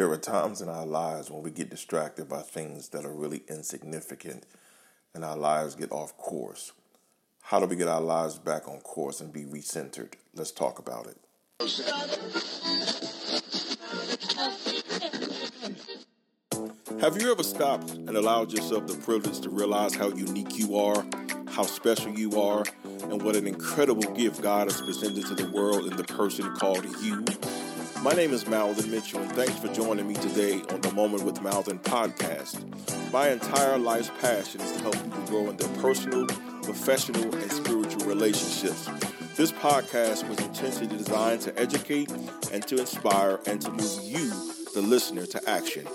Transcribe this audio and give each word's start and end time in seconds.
There 0.00 0.10
are 0.10 0.16
times 0.16 0.62
in 0.62 0.70
our 0.70 0.86
lives 0.86 1.30
when 1.30 1.42
we 1.42 1.50
get 1.50 1.68
distracted 1.68 2.26
by 2.26 2.40
things 2.40 2.88
that 2.88 3.04
are 3.04 3.12
really 3.12 3.42
insignificant 3.50 4.46
and 5.12 5.22
our 5.22 5.36
lives 5.36 5.74
get 5.74 5.92
off 5.92 6.16
course. 6.16 6.72
How 7.42 7.60
do 7.60 7.66
we 7.66 7.76
get 7.76 7.86
our 7.86 8.00
lives 8.00 8.38
back 8.38 8.66
on 8.66 8.80
course 8.80 9.20
and 9.20 9.30
be 9.30 9.44
recentered? 9.44 10.14
Let's 10.34 10.52
talk 10.52 10.78
about 10.78 11.06
it. 11.06 11.18
Have 17.02 17.20
you 17.20 17.30
ever 17.30 17.42
stopped 17.42 17.90
and 17.90 18.16
allowed 18.16 18.52
yourself 18.52 18.86
the 18.86 18.96
privilege 19.04 19.40
to 19.40 19.50
realize 19.50 19.94
how 19.94 20.08
unique 20.08 20.56
you 20.56 20.78
are, 20.78 21.04
how 21.48 21.64
special 21.64 22.18
you 22.18 22.40
are, 22.40 22.64
and 23.02 23.20
what 23.20 23.36
an 23.36 23.46
incredible 23.46 24.10
gift 24.14 24.40
God 24.40 24.72
has 24.72 24.80
presented 24.80 25.26
to 25.26 25.34
the 25.34 25.50
world 25.50 25.84
in 25.88 25.96
the 25.98 26.04
person 26.04 26.56
called 26.56 26.86
you? 27.02 27.22
My 28.02 28.12
name 28.12 28.32
is 28.32 28.46
Malvin 28.46 28.90
Mitchell, 28.90 29.20
and 29.20 29.30
thanks 29.32 29.58
for 29.58 29.68
joining 29.74 30.08
me 30.08 30.14
today 30.14 30.62
on 30.70 30.80
the 30.80 30.90
Moment 30.94 31.22
with 31.22 31.42
Malvin 31.42 31.78
podcast. 31.80 32.64
My 33.12 33.28
entire 33.28 33.76
life's 33.76 34.10
passion 34.22 34.62
is 34.62 34.72
to 34.72 34.80
help 34.80 34.94
people 34.94 35.20
grow 35.26 35.50
in 35.50 35.58
their 35.58 35.68
personal, 35.82 36.24
professional, 36.62 37.22
and 37.34 37.52
spiritual 37.52 38.06
relationships. 38.06 38.88
This 39.36 39.52
podcast 39.52 40.26
was 40.30 40.40
intentionally 40.40 40.96
designed 40.96 41.42
to 41.42 41.58
educate 41.60 42.10
and 42.50 42.66
to 42.68 42.78
inspire 42.78 43.38
and 43.46 43.60
to 43.60 43.70
move 43.70 44.00
you, 44.02 44.30
the 44.72 44.80
listener, 44.80 45.26
to 45.26 45.50
action. 45.50 45.86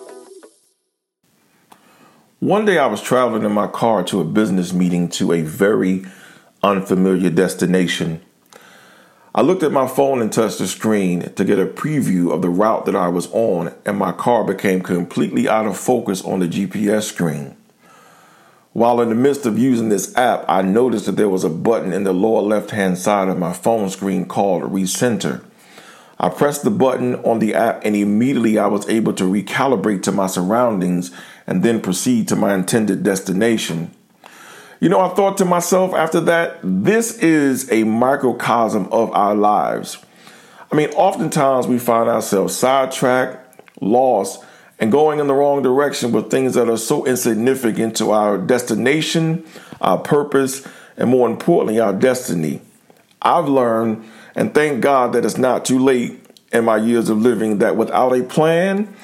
One 2.40 2.66
day 2.66 2.77
I 2.77 2.85
was 2.85 3.02
traveling 3.02 3.46
in 3.46 3.52
my 3.52 3.66
car 3.66 4.04
to 4.04 4.22
a 4.22 4.26
business 4.26 4.74
meeting 4.74 5.10
to 5.10 5.34
a 5.34 5.41
very 5.41 6.05
unfamiliar 6.62 7.32
destination. 7.32 8.22
I 9.38 9.41
looked 9.41 9.63
at 9.63 9.73
my 9.73 9.85
phone 9.85 10.21
and 10.21 10.31
touched 10.31 10.59
the 10.59 10.67
screen 10.67 11.34
to 11.34 11.43
get 11.43 11.59
a 11.59 11.66
preview 11.66 12.31
of 12.31 12.41
the 12.41 12.48
route 12.48 12.85
that 12.85 12.95
I 12.95 13.09
was 13.09 13.27
on, 13.34 13.76
and 13.85 13.98
my 13.98 14.13
car 14.13 14.45
became 14.45 14.81
completely 14.81 15.49
out 15.49 15.66
of 15.66 15.77
focus 15.77 16.23
on 16.23 16.39
the 16.39 16.48
GPS 16.48 17.04
screen. 17.04 17.57
While 18.71 19.01
in 19.01 19.10
the 19.10 19.15
midst 19.15 19.45
of 19.45 19.60
using 19.60 19.90
this 19.90 20.15
app, 20.15 20.45
I 20.48 20.62
noticed 20.62 21.05
that 21.07 21.18
there 21.18 21.27
was 21.27 21.43
a 21.43 21.49
button 21.49 21.91
in 21.91 22.05
the 22.05 22.13
lower 22.13 22.41
left 22.41 22.71
hand 22.71 22.98
side 22.98 23.27
of 23.27 23.37
my 23.37 23.51
phone 23.51 23.90
screen 23.90 24.26
called 24.26 24.63
Recenter. 24.71 25.43
I 26.17 26.29
pressed 26.29 26.63
the 26.63 26.71
button 26.71 27.15
on 27.15 27.40
the 27.40 27.55
app, 27.55 27.84
and 27.84 27.93
immediately 27.93 28.57
I 28.57 28.67
was 28.67 28.88
able 28.88 29.12
to 29.15 29.26
recalibrate 29.26 30.04
to 30.04 30.13
my 30.13 30.27
surroundings 30.27 31.12
and 31.45 31.62
then 31.62 31.82
proceed 31.82 32.29
to 32.29 32.38
my 32.38 32.54
intended 32.54 33.04
destination. 33.04 33.93
You 34.86 34.90
know, 34.90 35.00
I 35.00 35.10
thought 35.16 35.40
to 35.40 35.46
myself 35.46 35.96
after 35.96 36.22
that, 36.22 36.60
this 36.62 37.18
is 37.18 37.72
a 37.72 37.84
microcosm 37.86 38.88
of 38.91 39.12
our 39.14 39.34
lives. 39.34 39.98
I 40.72 40.76
mean, 40.76 40.90
oftentimes 40.91 41.66
we 41.66 41.80
find 41.80 42.08
ourselves 42.08 42.55
sidetracked, 42.55 43.82
lost, 43.82 44.44
and 44.78 44.91
going 44.91 45.18
in 45.20 45.26
the 45.26 45.34
wrong 45.34 45.63
direction 45.63 46.12
with 46.12 46.30
things 46.30 46.54
that 46.54 46.70
are 46.70 46.78
so 46.78 47.04
insignificant 47.04 47.98
to 47.98 48.12
our 48.12 48.38
destination, 48.38 49.44
our 49.82 49.98
purpose, 49.98 50.68
and 50.98 51.10
more 51.10 51.28
importantly, 51.28 51.80
our 51.80 51.91
destiny. 51.91 52.62
I've 53.24 53.50
learned, 53.50 54.06
and 54.36 54.54
thank 54.54 54.82
God 54.82 55.13
that 55.13 55.26
it's 55.26 55.40
not 55.40 55.66
too 55.66 55.80
late 55.80 56.24
in 56.54 56.63
my 56.63 56.78
years 56.78 57.10
of 57.10 57.18
living, 57.18 57.58
that 57.58 57.76
without 57.76 58.16
a 58.16 58.22
plan, 58.22 58.96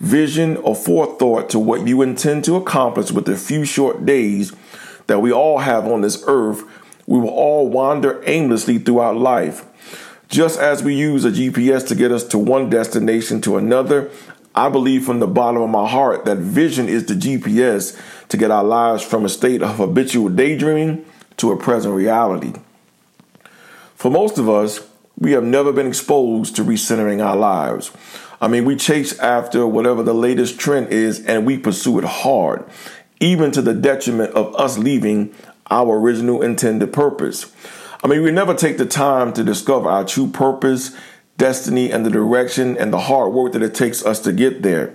vision, 0.00 0.56
or 0.56 0.74
forethought 0.74 1.50
to 1.50 1.58
what 1.58 1.86
you 1.86 2.00
intend 2.00 2.42
to 2.44 2.56
accomplish 2.56 3.12
with 3.12 3.28
a 3.28 3.36
few 3.36 3.66
short 3.66 4.06
days, 4.06 4.54
that 5.06 5.20
we 5.20 5.32
all 5.32 5.58
have 5.58 5.86
on 5.86 6.00
this 6.00 6.22
earth, 6.26 6.64
we 7.06 7.18
will 7.18 7.28
all 7.28 7.68
wander 7.68 8.22
aimlessly 8.26 8.78
throughout 8.78 9.16
life. 9.16 9.64
Just 10.28 10.58
as 10.58 10.82
we 10.82 10.94
use 10.94 11.24
a 11.24 11.30
GPS 11.30 11.86
to 11.88 11.94
get 11.94 12.10
us 12.10 12.24
to 12.24 12.38
one 12.38 12.68
destination 12.68 13.40
to 13.42 13.56
another, 13.56 14.10
I 14.54 14.68
believe 14.68 15.04
from 15.04 15.20
the 15.20 15.26
bottom 15.26 15.62
of 15.62 15.70
my 15.70 15.88
heart 15.88 16.24
that 16.24 16.38
vision 16.38 16.88
is 16.88 17.06
the 17.06 17.14
GPS 17.14 18.00
to 18.28 18.36
get 18.36 18.50
our 18.50 18.64
lives 18.64 19.04
from 19.04 19.24
a 19.24 19.28
state 19.28 19.62
of 19.62 19.76
habitual 19.76 20.28
daydreaming 20.30 21.04
to 21.36 21.52
a 21.52 21.56
present 21.56 21.94
reality. 21.94 22.54
For 23.94 24.10
most 24.10 24.38
of 24.38 24.48
us, 24.48 24.80
we 25.18 25.32
have 25.32 25.44
never 25.44 25.72
been 25.72 25.86
exposed 25.86 26.56
to 26.56 26.64
recentering 26.64 27.24
our 27.24 27.36
lives. 27.36 27.90
I 28.40 28.48
mean, 28.48 28.64
we 28.64 28.76
chase 28.76 29.18
after 29.18 29.66
whatever 29.66 30.02
the 30.02 30.14
latest 30.14 30.58
trend 30.58 30.88
is 30.88 31.24
and 31.24 31.46
we 31.46 31.56
pursue 31.56 31.98
it 31.98 32.04
hard 32.04 32.64
even 33.20 33.50
to 33.52 33.62
the 33.62 33.74
detriment 33.74 34.32
of 34.34 34.54
us 34.56 34.78
leaving 34.78 35.34
our 35.70 35.98
original 35.98 36.42
intended 36.42 36.92
purpose. 36.92 37.52
I 38.04 38.08
mean, 38.08 38.22
we 38.22 38.30
never 38.30 38.54
take 38.54 38.78
the 38.78 38.86
time 38.86 39.32
to 39.32 39.42
discover 39.42 39.88
our 39.88 40.04
true 40.04 40.28
purpose, 40.28 40.96
destiny, 41.38 41.90
and 41.90 42.04
the 42.04 42.10
direction 42.10 42.76
and 42.76 42.92
the 42.92 43.00
hard 43.00 43.32
work 43.32 43.52
that 43.52 43.62
it 43.62 43.74
takes 43.74 44.04
us 44.04 44.20
to 44.20 44.32
get 44.32 44.62
there. 44.62 44.94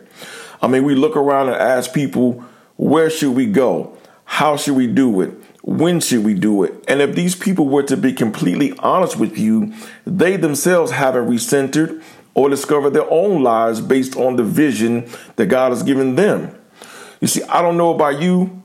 I 0.62 0.68
mean, 0.68 0.84
we 0.84 0.96
look 0.96 1.18
around 1.18 1.50
and 1.50 1.58
ask 1.58 1.94
people, 1.94 2.44
where 2.78 3.10
should 3.10 3.36
we 3.36 3.48
go? 3.48 3.98
How 4.26 4.56
should 4.56 4.76
we 4.76 4.88
do 4.88 5.22
it? 5.22 5.32
When 5.64 6.00
should 6.00 6.24
we 6.24 6.34
do 6.34 6.64
it? 6.64 6.74
And 6.88 7.02
if 7.02 7.16
these 7.16 7.36
people 7.36 7.68
were 7.68 7.84
to 7.84 7.98
be 7.98 8.14
completely 8.14 8.74
honest 8.80 9.18
with 9.18 9.38
you, 9.38 9.74
they 10.06 10.38
themselves 10.38 10.92
haven't 10.92 11.28
recentered 11.28 12.02
or 12.34 12.50
discovered 12.50 12.92
their 12.92 13.10
own 13.12 13.44
lives 13.44 13.82
based 13.82 14.16
on 14.16 14.38
the 14.38 14.44
vision 14.44 15.10
that 15.36 15.48
God 15.48 15.72
has 15.72 15.84
given 15.84 16.16
them. 16.16 16.56
You 17.22 17.28
see, 17.28 17.44
I 17.44 17.62
don't 17.62 17.78
know 17.78 17.94
about 17.94 18.20
you, 18.20 18.64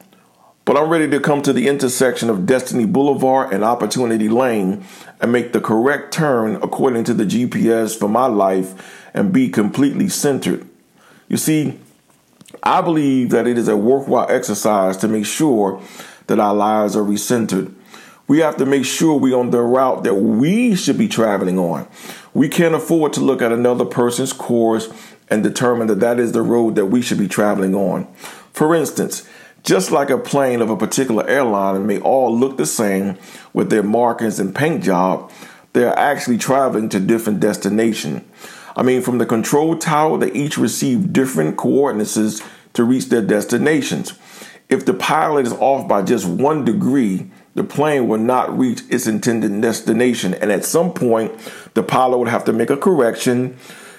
but 0.65 0.79
I'm 0.79 0.89
ready 0.89 1.11
to 1.11 1.21
come 1.21 1.43
to 1.43 1.53
the 1.53 1.69
intersection 1.69 2.31
of 2.31 2.47
Destiny 2.47 2.87
Boulevard 2.87 3.53
and 3.53 3.63
Opportunity 3.63 4.31
Lane 4.31 4.83
and 5.21 5.31
make 5.31 5.53
the 5.53 5.61
correct 5.61 6.15
turn 6.15 6.57
according 6.57 7.05
to 7.05 7.15
the 7.15 7.25
GPS 7.27 7.97
for 7.97 8.09
my 8.09 8.25
life 8.25 9.11
and 9.13 9.31
be 9.31 9.51
completely 9.51 10.09
centered. 10.09 10.67
You 11.29 11.37
see, 11.37 11.79
I 12.63 12.81
believe 12.81 13.29
that 13.31 13.47
it 13.47 13.59
is 13.59 13.69
a 13.69 13.77
worthwhile 13.77 14.31
exercise 14.31 14.97
to 14.99 15.09
make 15.09 15.27
sure 15.27 15.83
that 16.27 16.41
our 16.41 16.55
lives 16.55 16.97
are 16.97 17.05
recentered. 17.05 17.75
We 18.27 18.39
have 18.39 18.57
to 18.57 18.65
make 18.65 18.87
sure 18.87 19.19
we're 19.19 19.39
on 19.39 19.51
the 19.51 19.61
route 19.61 20.03
that 20.05 20.15
we 20.15 20.77
should 20.77 20.97
be 20.97 21.09
traveling 21.09 21.59
on. 21.59 21.87
We 22.33 22.49
can't 22.49 22.75
afford 22.75 23.13
to 23.13 23.21
look 23.21 23.43
at 23.43 23.53
another 23.53 23.85
person's 23.85 24.33
course 24.33 24.89
and 25.29 25.43
determine 25.43 25.89
that 25.89 26.01
that 26.01 26.19
is 26.19 26.33
the 26.33 26.43
road 26.43 26.77
that 26.77 26.87
we 26.87 27.03
should 27.03 27.19
be 27.19 27.29
traveling 27.29 27.75
on. 27.75 28.07
For 28.57 28.75
instance, 28.75 29.29
just 29.65 29.91
like 29.91 30.09
a 30.09 30.17
plane 30.17 30.63
of 30.63 30.71
a 30.71 30.79
particular 30.79 31.29
airline 31.29 31.87
may 31.87 32.01
all 32.01 32.35
look 32.35 32.57
the 32.57 32.65
same 32.65 33.19
with 33.53 33.69
their 33.69 33.83
markings 33.83 34.41
and 34.41 34.55
paint 34.55 34.83
job, 34.83 35.31
they 35.75 35.85
are 35.85 35.99
actually 35.99 36.39
traveling 36.39 36.89
to 36.89 36.99
different 36.99 37.39
destinations. 37.39 38.23
I 38.75 38.83
mean, 38.83 39.03
from 39.03 39.19
the 39.19 39.27
control 39.27 39.77
tower, 39.77 40.17
they 40.17 40.33
each 40.33 40.57
receive 40.57 41.13
different 41.13 41.59
coordinates 41.59 42.41
to 42.73 42.83
reach 42.83 43.11
their 43.11 43.21
destinations. 43.21 44.15
If 44.71 44.87
the 44.87 44.95
pilot 44.95 45.47
is 45.47 45.53
off 45.53 45.87
by 45.87 46.01
just 46.01 46.27
one 46.27 46.65
degree, 46.65 47.31
the 47.55 47.65
plane 47.65 48.09
will 48.09 48.19
not 48.19 48.59
reach 48.59 48.85
its 48.89 49.07
intended 49.07 49.61
destination. 49.61 50.33
And 50.33 50.51
at 50.51 50.65
some 50.65 50.95
point, 50.95 51.31
the 51.75 51.83
pilot 51.83 52.17
would 52.17 52.29
have 52.29 52.47
to 52.47 52.55
make 52.55 52.71
a 52.71 52.79
correction. 52.79 53.59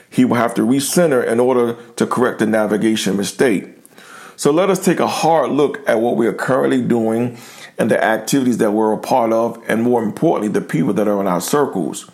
He 0.09 0.25
will 0.25 0.37
have 0.37 0.55
to 0.55 0.63
recenter 0.63 1.23
in 1.23 1.39
order 1.39 1.77
to 1.97 2.07
correct 2.07 2.39
the 2.39 2.47
navigation 2.47 3.17
mistake. 3.17 3.76
So 4.37 4.51
let 4.51 4.69
us 4.69 4.85
take 4.85 4.99
a 4.99 5.07
hard 5.07 5.49
look 5.49 5.81
at 5.89 5.99
what 5.99 6.15
we 6.15 6.27
are 6.27 6.33
currently 6.33 6.79
doing 6.79 7.39
and 7.79 7.89
the 7.89 8.01
activities 8.01 8.59
that 8.59 8.71
we're 8.71 8.93
a 8.93 8.97
part 8.99 9.33
of, 9.33 9.59
and 9.67 9.81
more 9.81 10.03
importantly, 10.03 10.47
the 10.47 10.61
people 10.61 10.93
that 10.93 11.07
are 11.07 11.19
in 11.19 11.25
our 11.25 11.41
circles. 11.41 12.09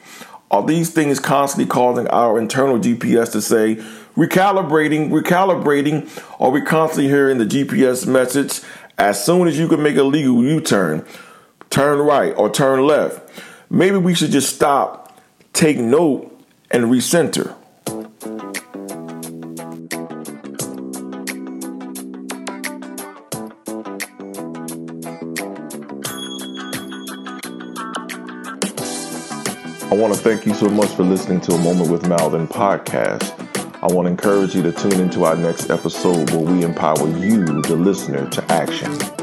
Are 0.50 0.66
these 0.66 0.90
things 0.90 1.20
constantly 1.20 1.70
causing 1.70 2.08
our 2.08 2.40
internal 2.40 2.80
GPS 2.80 3.34
to 3.34 3.42
say, 3.42 3.76
recalibrating, 4.16 5.10
recalibrating? 5.10 6.10
Are 6.40 6.50
we 6.50 6.62
constantly 6.62 7.10
hearing 7.10 7.40
the 7.40 7.46
GPS 7.46 8.08
message 8.08 8.62
as 8.98 9.24
soon 9.24 9.50
as 9.50 9.60
you 9.60 9.68
can 9.68 9.84
make 9.84 9.98
a 9.98 10.04
legal 10.04 10.42
U 10.46 10.62
turn, 10.62 11.06
turn 11.70 12.00
right 12.00 12.34
or 12.38 12.50
turn 12.50 12.88
left? 12.88 13.30
Maybe 13.70 13.98
we 13.98 14.16
should 14.16 14.32
just 14.32 14.56
stop, 14.56 15.20
take 15.52 15.78
note, 15.78 16.34
and 16.72 16.86
recenter. 16.86 17.54
I 29.94 29.96
want 29.96 30.12
to 30.12 30.20
thank 30.20 30.48
you 30.48 30.56
so 30.56 30.70
much 30.70 30.90
for 30.96 31.04
listening 31.04 31.40
to 31.42 31.54
a 31.54 31.58
Moment 31.60 31.92
with 31.92 32.08
Malvin 32.08 32.48
podcast. 32.48 33.32
I 33.84 33.94
want 33.94 34.08
to 34.08 34.10
encourage 34.10 34.56
you 34.56 34.64
to 34.64 34.72
tune 34.72 35.00
into 35.00 35.24
our 35.24 35.36
next 35.36 35.70
episode 35.70 36.32
where 36.32 36.40
we 36.40 36.64
empower 36.64 37.08
you, 37.20 37.46
the 37.62 37.76
listener, 37.76 38.28
to 38.28 38.52
action. 38.52 39.23